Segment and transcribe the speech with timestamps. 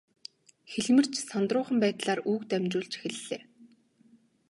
[0.71, 3.41] Хэлмэрч сандруухан байдлаар үг дамжуулж эхэллээ.